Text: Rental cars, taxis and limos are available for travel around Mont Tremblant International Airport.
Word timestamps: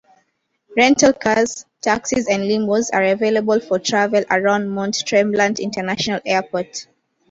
Rental 0.75 1.13
cars, 1.13 1.67
taxis 1.81 2.27
and 2.27 2.41
limos 2.41 2.89
are 2.91 3.03
available 3.03 3.59
for 3.59 3.77
travel 3.77 4.23
around 4.31 4.71
Mont 4.71 4.97
Tremblant 5.05 5.59
International 5.59 6.19
Airport. 6.25 6.87